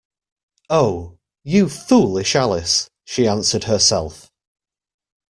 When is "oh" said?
0.71-1.19